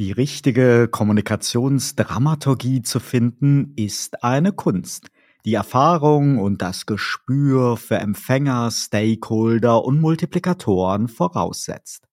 [0.00, 5.10] Die richtige Kommunikationsdramaturgie zu finden, ist eine Kunst,
[5.44, 12.08] die Erfahrung und das Gespür für Empfänger, Stakeholder und Multiplikatoren voraussetzt.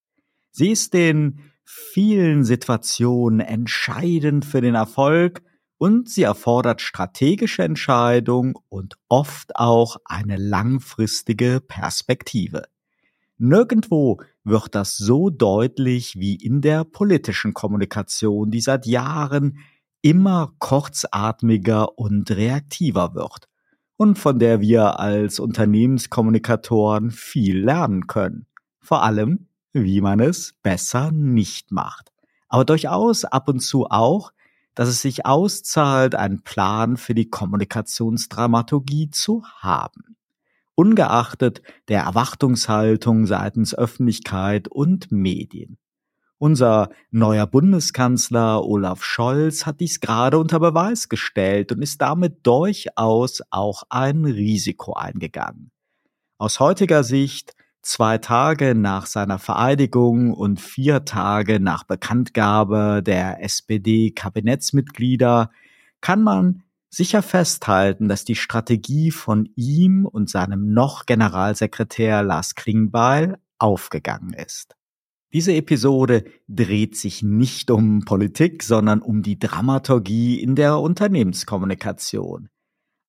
[0.51, 5.41] Sie ist in vielen Situationen entscheidend für den Erfolg
[5.77, 12.63] und sie erfordert strategische Entscheidung und oft auch eine langfristige Perspektive.
[13.37, 19.59] Nirgendwo wird das so deutlich wie in der politischen Kommunikation, die seit Jahren
[20.01, 23.49] immer kurzatmiger und reaktiver wird
[23.97, 28.45] und von der wir als Unternehmenskommunikatoren viel lernen können.
[28.79, 32.11] Vor allem, wie man es besser nicht macht.
[32.47, 34.31] Aber durchaus ab und zu auch,
[34.75, 40.16] dass es sich auszahlt, einen Plan für die Kommunikationsdramaturgie zu haben
[40.77, 45.79] ungeachtet der Erwartungshaltung seitens Öffentlichkeit und Medien.
[46.37, 53.41] Unser neuer Bundeskanzler Olaf Scholz hat dies gerade unter Beweis gestellt und ist damit durchaus
[53.49, 55.71] auch ein Risiko eingegangen.
[56.37, 65.49] Aus heutiger Sicht, zwei Tage nach seiner Vereidigung und vier Tage nach Bekanntgabe der SPD-Kabinettsmitglieder,
[66.01, 66.61] kann man
[66.97, 74.75] sicher festhalten, dass die Strategie von ihm und seinem noch Generalsekretär Lars Klingbeil aufgegangen ist.
[75.31, 82.49] Diese Episode dreht sich nicht um Politik, sondern um die Dramaturgie in der Unternehmenskommunikation.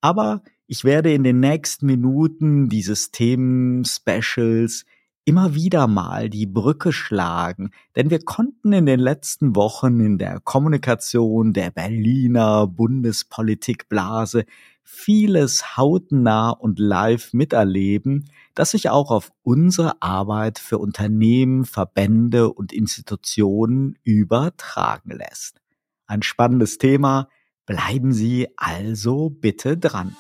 [0.03, 4.85] Aber ich werde in den nächsten Minuten dieses Themen-Specials
[5.29, 10.41] immer wieder mal die Brücke schlagen, denn wir konnten in den letzten Wochen in der
[10.41, 14.47] Kommunikation der Berliner Bundespolitikblase
[14.83, 22.73] vieles hautnah und live miterleben, das sich auch auf unsere Arbeit für Unternehmen, Verbände und
[22.73, 25.61] Institutionen übertragen lässt.
[26.07, 27.29] Ein spannendes Thema,
[27.67, 30.17] bleiben Sie also bitte dran.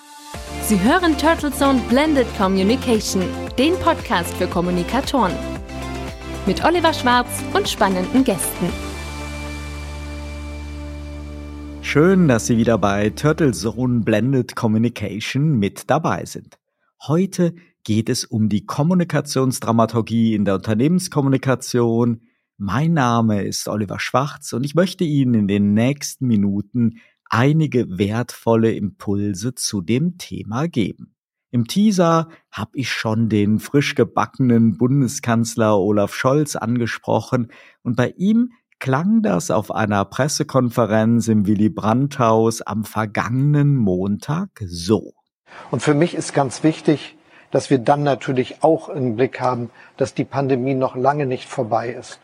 [0.62, 3.23] Sie hören Turtle Zone Blended Communication,
[3.57, 5.33] den Podcast für Kommunikatoren.
[6.47, 8.69] Mit Oliver Schwarz und spannenden Gästen.
[11.80, 16.58] Schön, dass Sie wieder bei Turtle Zone Blended Communication mit dabei sind.
[17.07, 17.55] Heute
[17.85, 22.20] geht es um die Kommunikationsdramaturgie in der Unternehmenskommunikation.
[22.58, 28.72] Mein Name ist Oliver Schwarz und ich möchte Ihnen in den nächsten Minuten einige wertvolle
[28.72, 31.14] Impulse zu dem Thema geben.
[31.50, 37.50] Im Teaser habe ich schon den frisch gebackenen Bundeskanzler Olaf Scholz angesprochen
[37.83, 44.50] und bei ihm klang das auf einer Pressekonferenz im Willy Brandt Haus am vergangenen Montag
[44.66, 45.14] so.
[45.70, 47.16] Und für mich ist ganz wichtig,
[47.50, 51.90] dass wir dann natürlich auch im Blick haben, dass die Pandemie noch lange nicht vorbei
[51.90, 52.20] ist.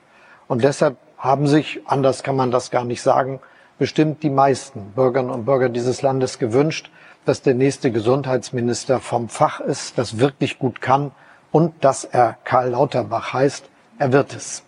[0.47, 3.41] Und deshalb haben sich, anders kann man das gar nicht sagen,
[3.79, 6.91] bestimmt die meisten Bürgerinnen und Bürger dieses Landes gewünscht,
[7.25, 11.13] dass der nächste Gesundheitsminister vom Fach ist, das wirklich gut kann
[11.51, 13.69] und dass er Karl Lauterbach heißt.
[13.99, 14.63] Er wird es.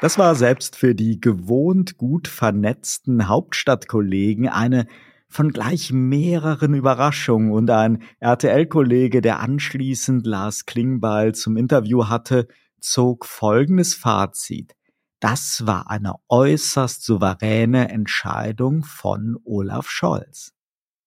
[0.00, 4.86] Das war selbst für die gewohnt gut vernetzten Hauptstadtkollegen eine
[5.28, 12.48] von gleich mehreren Überraschungen und ein RTL-Kollege, der anschließend Lars Klingbeil zum Interview hatte,
[12.80, 14.74] zog folgendes Fazit.
[15.20, 20.54] Das war eine äußerst souveräne Entscheidung von Olaf Scholz.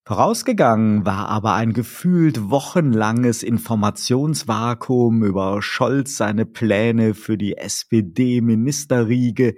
[0.06, 9.56] Vorausgegangen war aber ein gefühlt wochenlanges Informationsvakuum über Scholz seine Pläne für die SPD-Ministerriege,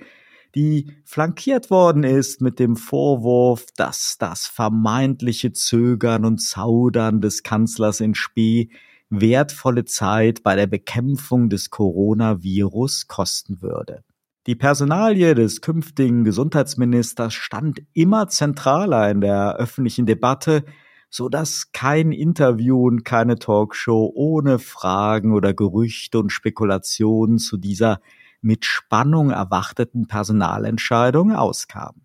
[0.55, 7.99] die flankiert worden ist mit dem Vorwurf, dass das vermeintliche Zögern und Zaudern des Kanzlers
[7.99, 8.69] in Spee
[9.09, 14.03] wertvolle Zeit bei der Bekämpfung des Coronavirus kosten würde.
[14.47, 20.63] Die Personalie des künftigen Gesundheitsministers stand immer zentraler in der öffentlichen Debatte,
[21.09, 28.01] so dass kein Interview und keine Talkshow ohne Fragen oder Gerüchte und Spekulationen zu dieser
[28.41, 32.04] mit Spannung erwarteten Personalentscheidung auskam.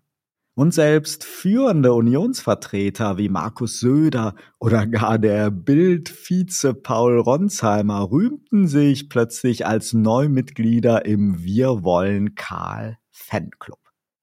[0.61, 9.09] Und selbst führende Unionsvertreter wie Markus Söder oder gar der Bild-Vize Paul Ronsheimer rühmten sich
[9.09, 13.79] plötzlich als Neumitglieder im Wir wollen Karl Fanclub.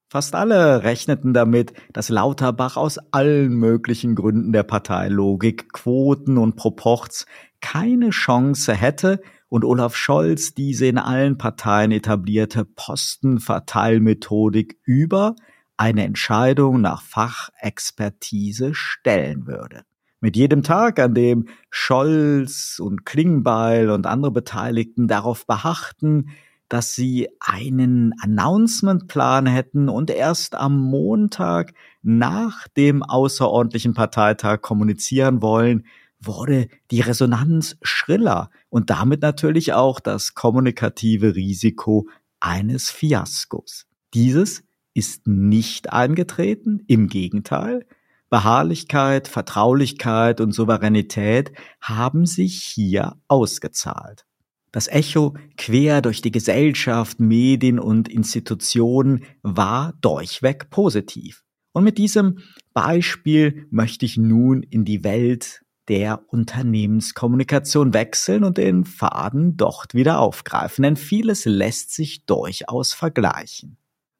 [0.08, 7.26] Fast alle rechneten damit, dass Lauterbach aus allen möglichen Gründen der Parteilogik, Quoten und Proports
[7.60, 15.34] keine Chance hätte und Olaf Scholz diese in allen Parteien etablierte Postenverteilmethodik über
[15.78, 19.82] eine Entscheidung nach Fachexpertise stellen würde.
[20.20, 26.30] Mit jedem Tag, an dem Scholz und Klingbeil und andere Beteiligten darauf beharrten,
[26.68, 31.72] dass sie einen Announcementplan hätten und erst am Montag
[32.02, 35.86] nach dem außerordentlichen Parteitag kommunizieren wollen,
[36.20, 42.08] wurde die Resonanz schriller und damit natürlich auch das kommunikative Risiko
[42.40, 43.86] eines Fiaskos.
[44.14, 47.86] Dieses ist nicht eingetreten, im Gegenteil.
[48.30, 54.26] Beharrlichkeit, Vertraulichkeit und Souveränität haben sich hier ausgezahlt.
[54.70, 61.42] Das Echo quer durch die Gesellschaft, Medien und Institutionen war durchweg positiv.
[61.72, 62.40] Und mit diesem
[62.74, 70.20] Beispiel möchte ich nun in die Welt der Unternehmenskommunikation wechseln und den Faden dort wieder
[70.20, 73.78] aufgreifen, denn vieles lässt sich durchaus vergleichen.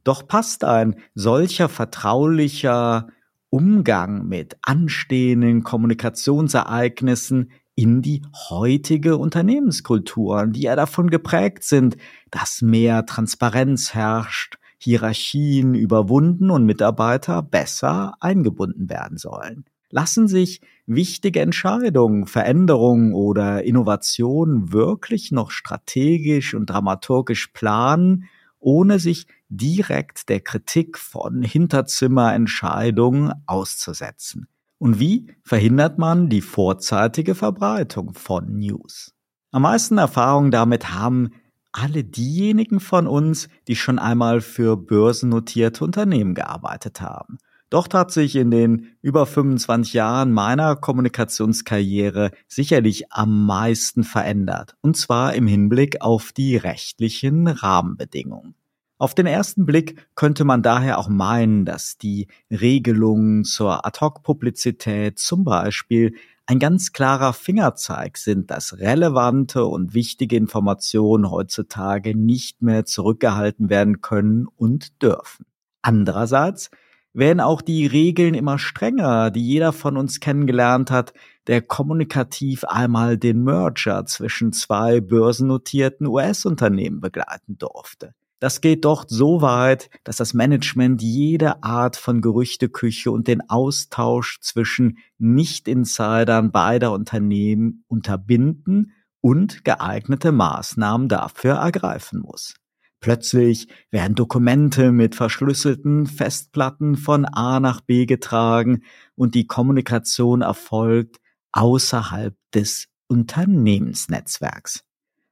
[0.08, 3.08] Doch passt ein solcher vertraulicher
[3.50, 11.98] Umgang mit anstehenden Kommunikationsereignissen in die heutige Unternehmenskultur, die ja davon geprägt sind,
[12.30, 19.66] dass mehr Transparenz herrscht, Hierarchien überwunden und Mitarbeiter besser eingebunden werden sollen.
[19.90, 28.24] Lassen sich wichtige Entscheidungen, Veränderungen oder Innovationen wirklich noch strategisch und dramaturgisch planen,
[28.60, 34.48] ohne sich direkt der Kritik von Hinterzimmerentscheidungen auszusetzen.
[34.78, 39.14] Und wie verhindert man die vorzeitige Verbreitung von News?
[39.50, 41.30] Am meisten Erfahrung damit haben
[41.72, 47.38] alle diejenigen von uns, die schon einmal für börsennotierte Unternehmen gearbeitet haben.
[47.70, 54.96] Dort hat sich in den über 25 Jahren meiner Kommunikationskarriere sicherlich am meisten verändert, und
[54.96, 58.54] zwar im Hinblick auf die rechtlichen Rahmenbedingungen.
[59.00, 65.44] Auf den ersten Blick könnte man daher auch meinen, dass die Regelungen zur Ad-Hoc-Publizität zum
[65.44, 66.16] Beispiel
[66.46, 74.00] ein ganz klarer Fingerzeig sind, dass relevante und wichtige Informationen heutzutage nicht mehr zurückgehalten werden
[74.00, 75.44] können und dürfen.
[75.82, 76.70] Andererseits
[77.12, 81.12] werden auch die Regeln immer strenger, die jeder von uns kennengelernt hat,
[81.46, 88.14] der kommunikativ einmal den Merger zwischen zwei börsennotierten US-Unternehmen begleiten durfte.
[88.40, 94.38] Das geht dort so weit, dass das Management jede Art von Gerüchteküche und den Austausch
[94.40, 102.54] zwischen Nicht-Insidern beider Unternehmen unterbinden und geeignete Maßnahmen dafür ergreifen muss.
[103.00, 108.82] Plötzlich werden Dokumente mit verschlüsselten Festplatten von A nach B getragen
[109.14, 111.18] und die Kommunikation erfolgt
[111.52, 114.84] außerhalb des Unternehmensnetzwerks.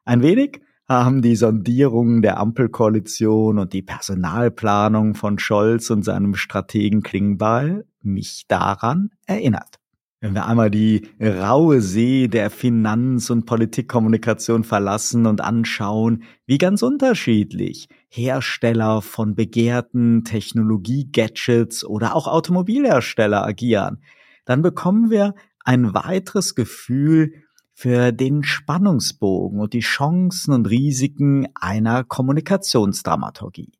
[0.04, 7.02] Ein wenig haben die Sondierungen der Ampelkoalition und die Personalplanung von Scholz und seinem Strategen
[7.02, 9.80] Klingbeil mich daran erinnert.
[10.20, 16.82] Wenn wir einmal die raue See der Finanz- und Politikkommunikation verlassen und anschauen, wie ganz
[16.82, 24.02] unterschiedlich Hersteller von begehrten Technologie-Gadgets oder auch Automobilhersteller agieren,
[24.46, 25.34] dann bekommen wir
[25.64, 27.34] ein weiteres Gefühl
[27.74, 33.72] für den Spannungsbogen und die Chancen und Risiken einer Kommunikationsdramaturgie.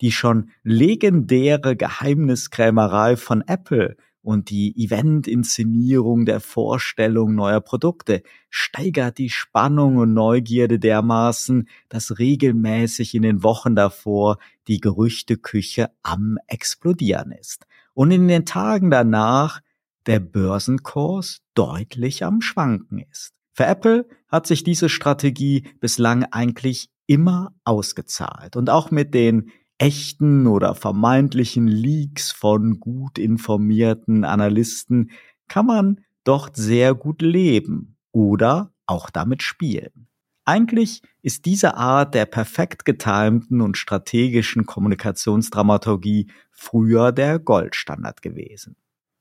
[0.00, 9.30] Die schon legendäre Geheimniskrämerei von Apple und die Event-Inszenierung der Vorstellung neuer Produkte steigert die
[9.30, 14.38] Spannung und Neugierde dermaßen, dass regelmäßig in den Wochen davor
[14.68, 19.60] die Gerüchteküche am explodieren ist und in den Tagen danach
[20.06, 23.34] der Börsenkurs deutlich am Schwanken ist.
[23.52, 29.50] Für Apple hat sich diese Strategie bislang eigentlich immer ausgezahlt und auch mit den
[29.82, 35.10] echten oder vermeintlichen Leaks von gut informierten Analysten
[35.48, 40.06] kann man dort sehr gut leben oder auch damit spielen.
[40.44, 48.76] Eigentlich ist diese Art der perfekt getimten und strategischen Kommunikationsdramaturgie früher der Goldstandard gewesen.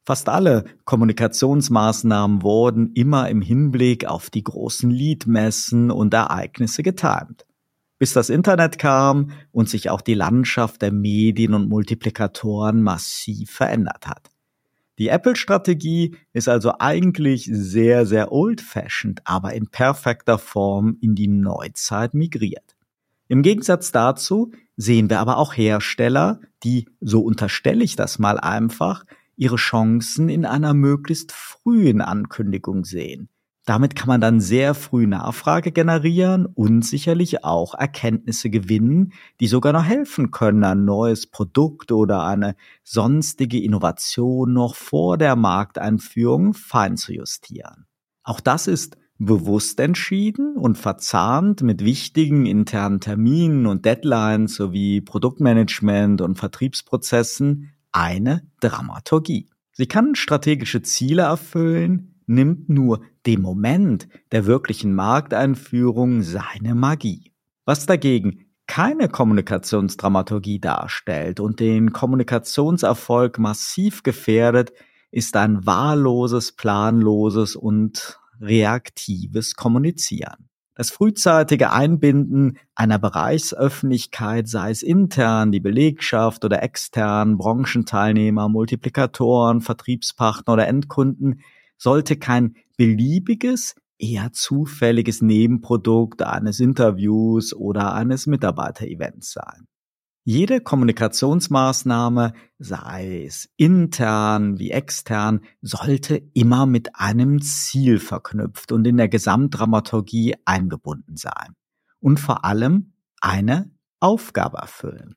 [0.06, 7.46] Fast alle Kommunikationsmaßnahmen wurden immer im Hinblick auf die großen Leadmessen und Ereignisse getimt
[8.02, 14.08] bis das Internet kam und sich auch die Landschaft der Medien und Multiplikatoren massiv verändert
[14.08, 14.32] hat.
[14.98, 22.16] Die Apple-Strategie ist also eigentlich sehr, sehr old-fashioned, aber in perfekter Form in die Neuzeit
[22.16, 22.76] migriert.
[23.28, 29.06] Im Gegensatz dazu sehen wir aber auch Hersteller, die, so unterstelle ich das mal einfach,
[29.36, 33.30] ihre Chancen in einer möglichst frühen Ankündigung sehen.
[33.66, 39.72] Damit kann man dann sehr früh Nachfrage generieren und sicherlich auch Erkenntnisse gewinnen, die sogar
[39.72, 46.98] noch helfen können, ein neues Produkt oder eine sonstige Innovation noch vor der Markteinführung fein
[46.98, 47.86] zu justieren.
[48.24, 56.22] Auch das ist bewusst entschieden und verzahnt mit wichtigen internen Terminen und Deadlines sowie Produktmanagement
[56.22, 59.48] und Vertriebsprozessen eine Dramaturgie.
[59.74, 67.34] Sie kann strategische Ziele erfüllen, nimmt nur dem Moment der wirklichen Markteinführung seine Magie.
[67.66, 74.72] Was dagegen keine Kommunikationsdramaturgie darstellt und den Kommunikationserfolg massiv gefährdet,
[75.12, 80.48] ist ein wahlloses, planloses und reaktives Kommunizieren.
[80.74, 90.54] Das frühzeitige Einbinden einer Bereichsöffentlichkeit, sei es intern die Belegschaft oder extern Branchenteilnehmer, Multiplikatoren, Vertriebspartner
[90.54, 91.42] oder Endkunden,
[91.82, 99.68] sollte kein beliebiges, eher zufälliges Nebenprodukt eines Interviews oder eines Mitarbeiterevents sein.
[100.24, 108.98] Jede Kommunikationsmaßnahme, sei es intern wie extern, sollte immer mit einem Ziel verknüpft und in
[108.98, 111.56] der Gesamtdramaturgie eingebunden sein.
[112.00, 115.16] Und vor allem eine Aufgabe erfüllen.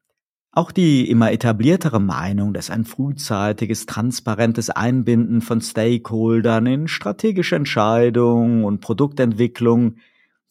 [0.56, 8.62] Auch die immer etabliertere Meinung, dass ein frühzeitiges, transparentes Einbinden von Stakeholdern in strategische Entscheidungen
[8.62, 9.96] und Produktentwicklung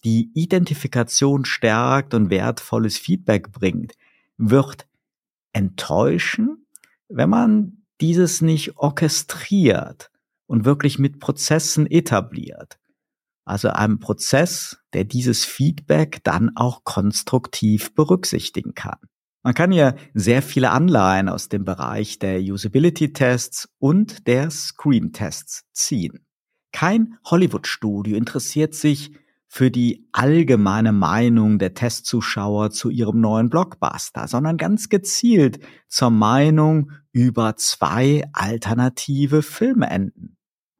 [0.03, 3.93] die Identifikation stärkt und wertvolles Feedback bringt,
[4.35, 4.87] wird
[5.53, 6.67] enttäuschen,
[7.07, 10.11] wenn man dieses nicht orchestriert
[10.47, 12.77] und wirklich mit Prozessen etabliert.
[13.45, 18.97] Also einem Prozess, der dieses Feedback dann auch konstruktiv berücksichtigen kann.
[19.45, 26.25] Man kann hier sehr viele Anleihen aus dem Bereich der Usability-Tests und der Screen-Tests ziehen.
[26.71, 29.11] Kein Hollywood-Studio interessiert sich
[29.49, 35.59] für die allgemeine Meinung der Testzuschauer zu ihrem neuen Blockbuster, sondern ganz gezielt
[35.89, 40.37] zur Meinung über zwei alternative Filmenden.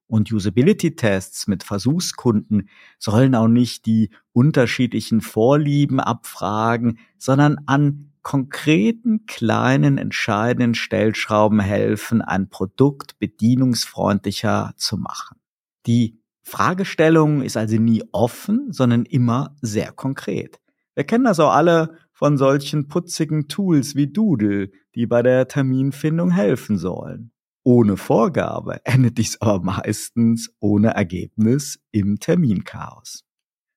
[0.08, 9.98] Und Usability-Tests mit Versuchskunden sollen auch nicht die unterschiedlichen Vorlieben abfragen, sondern an konkreten, kleinen,
[9.98, 15.38] entscheidenden Stellschrauben helfen, ein Produkt bedienungsfreundlicher zu machen.
[15.86, 20.60] Die Fragestellung ist also nie offen, sondern immer sehr konkret.
[20.96, 26.32] Wir kennen das auch alle von solchen putzigen Tools wie Doodle, die bei der Terminfindung
[26.32, 27.32] helfen sollen.
[27.64, 33.24] Ohne Vorgabe endet dies aber meistens ohne Ergebnis im Terminchaos.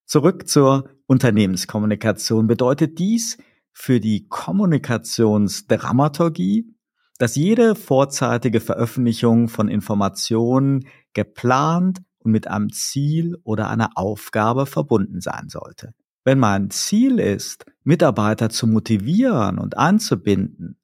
[0.04, 3.38] Zurück zur Unternehmenskommunikation bedeutet dies
[3.78, 6.74] für die Kommunikationsdramaturgie,
[7.18, 15.20] dass jede vorzeitige Veröffentlichung von Informationen geplant und mit einem Ziel oder einer Aufgabe verbunden
[15.20, 15.92] sein sollte.
[16.24, 20.78] Wenn mein Ziel ist, Mitarbeiter zu motivieren und anzubinden,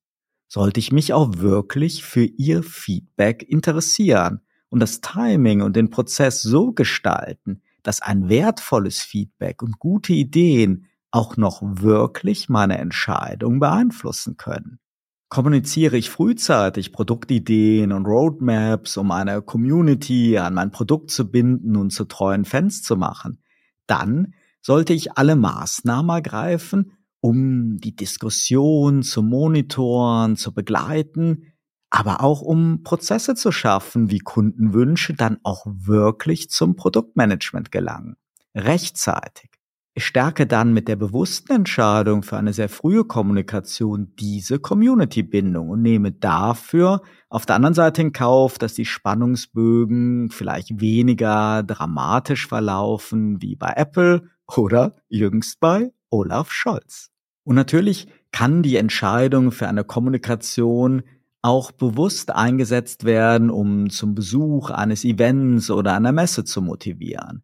[0.46, 6.42] sollte ich mich auch wirklich für ihr Feedback interessieren und das Timing und den Prozess
[6.42, 14.36] so gestalten, dass ein wertvolles Feedback und gute Ideen auch noch wirklich meine Entscheidung beeinflussen
[14.36, 14.80] können.
[15.28, 21.90] Kommuniziere ich frühzeitig Produktideen und Roadmaps, um eine Community an mein Produkt zu binden und
[21.90, 23.38] zu treuen Fans zu machen,
[23.86, 31.52] dann sollte ich alle Maßnahmen ergreifen, um die Diskussion zu monitoren, zu begleiten,
[31.88, 38.16] aber auch um Prozesse zu schaffen, wie Kundenwünsche dann auch wirklich zum Produktmanagement gelangen.
[38.54, 39.51] Rechtzeitig
[39.96, 46.12] stärke dann mit der bewussten Entscheidung für eine sehr frühe Kommunikation diese Community-Bindung und nehme
[46.12, 53.54] dafür auf der anderen Seite in Kauf, dass die Spannungsbögen vielleicht weniger dramatisch verlaufen wie
[53.54, 57.10] bei Apple oder jüngst bei Olaf Scholz.
[57.44, 61.02] Und natürlich kann die Entscheidung für eine Kommunikation
[61.42, 67.42] auch bewusst eingesetzt werden, um zum Besuch eines Events oder einer Messe zu motivieren.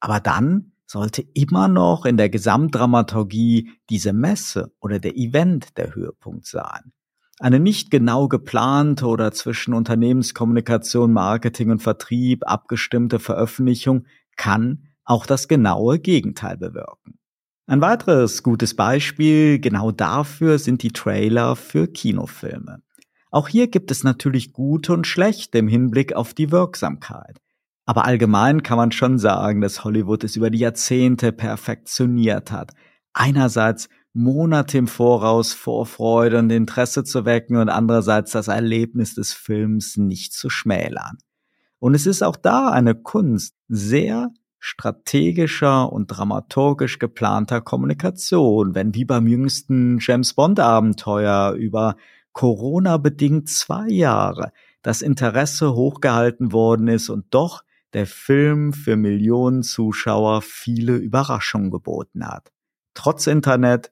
[0.00, 6.46] Aber dann sollte immer noch in der Gesamtdramaturgie diese Messe oder der Event der Höhepunkt
[6.46, 6.92] sein.
[7.38, 15.46] Eine nicht genau geplante oder zwischen Unternehmenskommunikation, Marketing und Vertrieb abgestimmte Veröffentlichung kann auch das
[15.46, 17.18] genaue Gegenteil bewirken.
[17.66, 22.82] Ein weiteres gutes Beispiel genau dafür sind die Trailer für Kinofilme.
[23.30, 27.40] Auch hier gibt es natürlich gute und schlechte im Hinblick auf die Wirksamkeit.
[27.86, 32.72] Aber allgemein kann man schon sagen, dass Hollywood es über die Jahrzehnte perfektioniert hat.
[33.12, 39.96] Einerseits Monate im Voraus Vorfreude und Interesse zu wecken und andererseits das Erlebnis des Films
[39.96, 41.18] nicht zu schmälern.
[41.78, 49.04] Und es ist auch da eine Kunst sehr strategischer und dramaturgisch geplanter Kommunikation, wenn wie
[49.04, 51.96] beim jüngsten James Bond Abenteuer über
[52.32, 54.50] Corona bedingt zwei Jahre
[54.82, 57.62] das Interesse hochgehalten worden ist und doch
[57.96, 62.52] der Film für Millionen Zuschauer viele Überraschungen geboten hat.
[62.92, 63.90] Trotz Internet,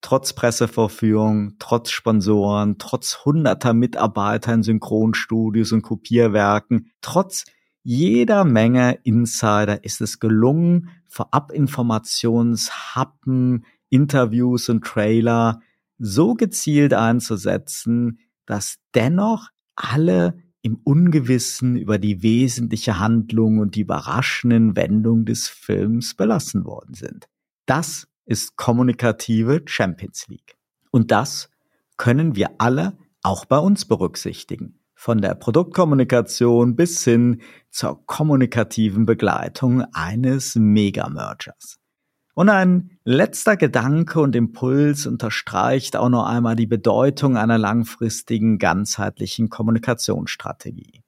[0.00, 7.44] trotz Pressevorführung, trotz Sponsoren, trotz hunderter Mitarbeiter in Synchronstudios und Kopierwerken, trotz
[7.84, 15.60] jeder Menge Insider ist es gelungen, Vorabinformationshappen, Interviews und Trailer
[15.98, 24.76] so gezielt einzusetzen, dass dennoch alle im Ungewissen über die wesentliche Handlung und die überraschenden
[24.76, 27.28] Wendungen des Films belassen worden sind.
[27.66, 30.56] Das ist kommunikative Champions League.
[30.90, 31.50] Und das
[31.98, 34.80] können wir alle auch bei uns berücksichtigen.
[34.94, 41.78] Von der Produktkommunikation bis hin zur kommunikativen Begleitung eines Mega-Mergers.
[42.34, 49.50] Und ein letzter Gedanke und Impuls unterstreicht auch noch einmal die Bedeutung einer langfristigen, ganzheitlichen
[49.50, 51.02] Kommunikationsstrategie.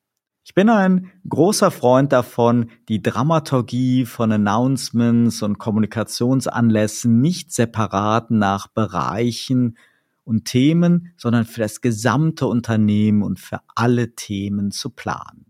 [0.45, 8.68] Ich bin ein großer Freund davon, die Dramaturgie von Announcements und Kommunikationsanlässen nicht separat nach
[8.68, 9.76] Bereichen
[10.23, 15.47] und Themen, sondern für das gesamte Unternehmen und für alle Themen zu planen.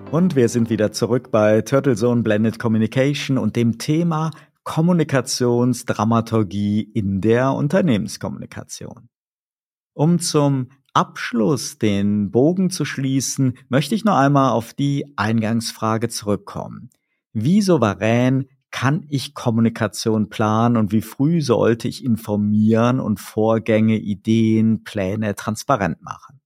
[0.09, 4.31] Und wir sind wieder zurück bei Turtle Zone Blended Communication und dem Thema
[4.67, 9.08] Kommunikationsdramaturgie in der Unternehmenskommunikation.
[9.93, 16.89] Um zum Abschluss den Bogen zu schließen, möchte ich noch einmal auf die Eingangsfrage zurückkommen.
[17.32, 24.84] Wie souverän kann ich Kommunikation planen und wie früh sollte ich informieren und Vorgänge, Ideen,
[24.84, 26.41] Pläne transparent machen?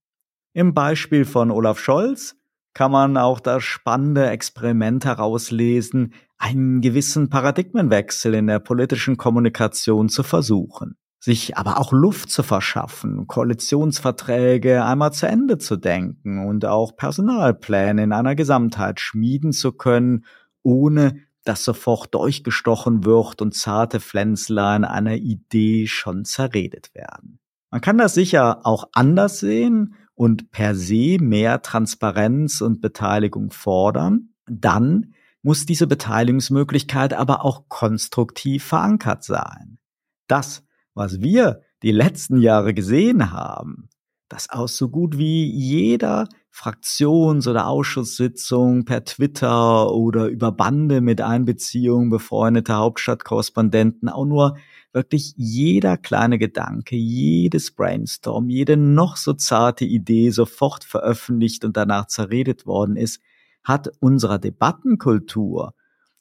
[0.54, 2.36] Im Beispiel von Olaf Scholz
[2.74, 10.24] kann man auch das spannende Experiment herauslesen, einen gewissen Paradigmenwechsel in der politischen Kommunikation zu
[10.24, 16.96] versuchen, sich aber auch Luft zu verschaffen, Koalitionsverträge einmal zu Ende zu denken und auch
[16.96, 20.26] Personalpläne in einer Gesamtheit schmieden zu können,
[20.64, 27.40] ohne dass sofort durchgestochen wird und zarte Pflänzlein einer Idee schon zerredet werden.
[27.70, 34.30] Man kann das sicher auch anders sehen und per se mehr Transparenz und Beteiligung fordern,
[34.48, 39.80] dann muss diese Beteiligungsmöglichkeit aber auch konstruktiv verankert sein.
[40.28, 43.90] Das, was wir die letzten Jahre gesehen haben,
[44.30, 51.22] dass aus so gut wie jeder Fraktions- oder Ausschusssitzung per Twitter oder über Bande mit
[51.22, 54.58] Einbeziehung befreundeter Hauptstadtkorrespondenten auch nur
[54.94, 62.08] wirklich jeder kleine Gedanke, jedes Brainstorm, jede noch so zarte Idee sofort veröffentlicht und danach
[62.08, 63.22] zerredet worden ist,
[63.64, 65.74] hat unserer Debattenkultur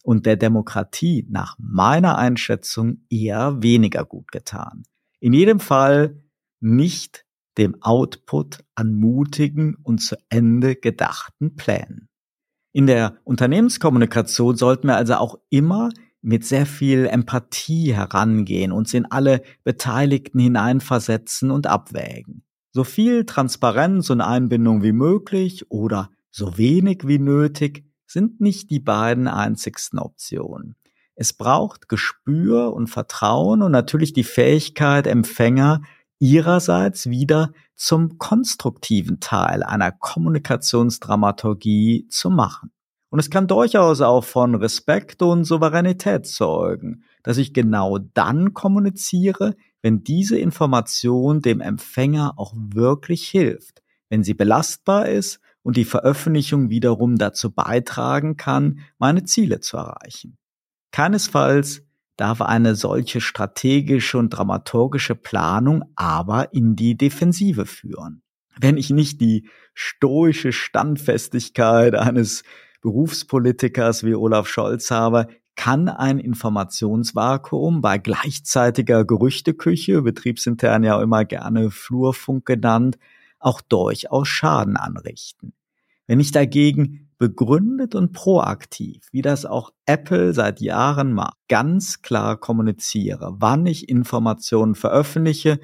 [0.02, 4.84] und der Demokratie nach meiner Einschätzung eher weniger gut getan.
[5.20, 6.22] In jedem Fall
[6.60, 7.24] nicht
[7.58, 12.08] dem Output an mutigen und zu Ende gedachten Plänen.
[12.72, 15.90] In der Unternehmenskommunikation sollten wir also auch immer
[16.22, 22.44] mit sehr viel Empathie herangehen, uns in alle Beteiligten hineinversetzen und abwägen.
[22.72, 28.80] So viel Transparenz und Einbindung wie möglich oder so wenig wie nötig sind nicht die
[28.80, 30.76] beiden einzigsten Optionen.
[31.14, 35.82] Es braucht Gespür und Vertrauen und natürlich die Fähigkeit, Empfänger
[36.18, 42.72] ihrerseits wieder zum konstruktiven Teil einer Kommunikationsdramaturgie zu machen.
[43.10, 49.56] Und es kann durchaus auch von Respekt und Souveränität zeugen, dass ich genau dann kommuniziere,
[49.82, 56.70] wenn diese Information dem Empfänger auch wirklich hilft, wenn sie belastbar ist und die Veröffentlichung
[56.70, 60.38] wiederum dazu beitragen kann, meine Ziele zu erreichen.
[60.92, 61.82] Keinesfalls
[62.16, 68.22] darf eine solche strategische und dramaturgische Planung aber in die Defensive führen.
[68.60, 72.42] Wenn ich nicht die stoische Standfestigkeit eines
[72.82, 81.70] Berufspolitikers wie Olaf Scholz habe, kann ein Informationsvakuum bei gleichzeitiger Gerüchteküche, betriebsintern ja immer gerne
[81.70, 82.98] Flurfunk genannt,
[83.40, 85.52] auch durchaus Schaden anrichten.
[86.06, 92.36] Wenn ich dagegen begründet und proaktiv, wie das auch Apple seit Jahren macht, ganz klar
[92.36, 95.60] kommuniziere, wann ich Informationen veröffentliche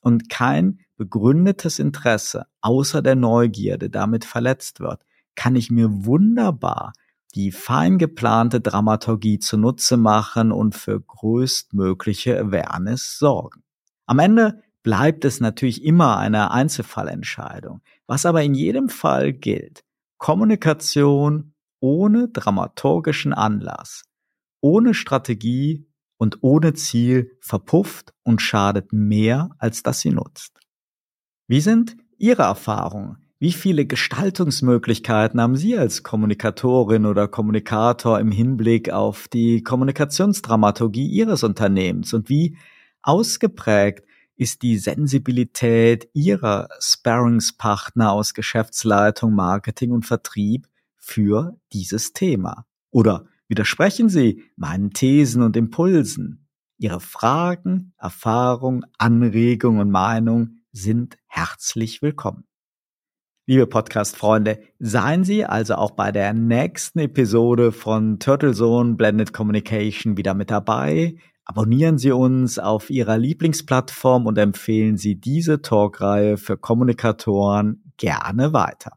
[0.00, 5.02] und kein begründetes Interesse außer der Neugierde damit verletzt wird,
[5.34, 6.92] kann ich mir wunderbar
[7.34, 13.62] die fein geplante Dramaturgie zunutze machen und für größtmögliche Awareness sorgen.
[14.06, 17.80] Am Ende bleibt es natürlich immer eine Einzelfallentscheidung.
[18.06, 19.84] Was aber in jedem Fall gilt,
[20.18, 24.04] Kommunikation ohne dramaturgischen Anlass,
[24.60, 25.86] ohne Strategie
[26.16, 30.58] und ohne Ziel verpufft und schadet mehr, als dass sie nutzt.
[31.46, 33.18] Wie sind Ihre Erfahrungen?
[33.38, 41.44] Wie viele Gestaltungsmöglichkeiten haben Sie als Kommunikatorin oder Kommunikator im Hinblick auf die Kommunikationsdramaturgie Ihres
[41.44, 42.12] Unternehmens?
[42.12, 42.56] Und wie
[43.02, 44.07] ausgeprägt
[44.38, 52.64] ist die Sensibilität Ihrer Sparringspartner aus Geschäftsleitung, Marketing und Vertrieb für dieses Thema?
[52.90, 56.46] Oder widersprechen Sie meinen Thesen und Impulsen?
[56.78, 62.44] Ihre Fragen, Erfahrungen, Anregungen und Meinungen sind herzlich willkommen.
[63.46, 70.16] Liebe Podcast-Freunde, seien Sie also auch bei der nächsten Episode von Turtle Zone Blended Communication
[70.16, 71.16] wieder mit dabei.
[71.50, 78.92] Abonnieren Sie uns auf Ihrer Lieblingsplattform und empfehlen Sie diese Talkreihe für Kommunikatoren gerne weiter.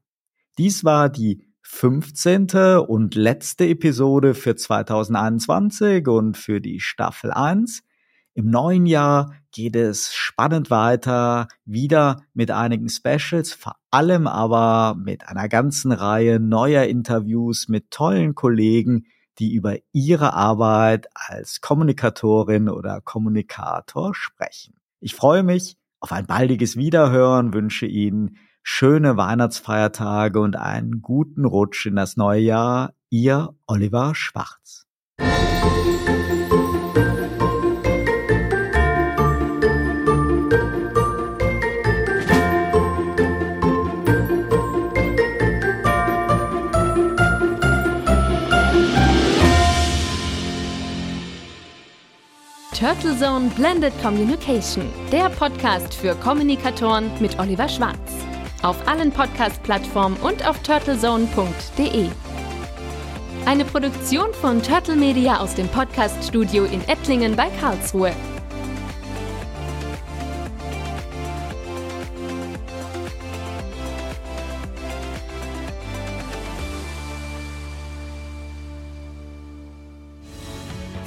[0.57, 2.49] Dies war die 15.
[2.85, 7.83] und letzte Episode für 2021 und für die Staffel 1.
[8.33, 15.25] Im neuen Jahr geht es spannend weiter, wieder mit einigen Specials, vor allem aber mit
[15.25, 19.05] einer ganzen Reihe neuer Interviews mit tollen Kollegen,
[19.41, 24.75] die über ihre Arbeit als Kommunikatorin oder Kommunikator sprechen.
[24.99, 31.87] Ich freue mich auf ein baldiges Wiederhören, wünsche Ihnen schöne Weihnachtsfeiertage und einen guten Rutsch
[31.87, 32.93] in das neue Jahr.
[33.09, 34.85] Ihr Oliver Schwarz.
[52.81, 57.99] Turtle Zone Blended Communication, der Podcast für Kommunikatoren mit Oliver Schwarz.
[58.63, 62.09] Auf allen Podcast-Plattformen und auf turtlezone.de.
[63.45, 68.13] Eine Produktion von Turtle Media aus dem Podcast-Studio in Ettlingen bei Karlsruhe.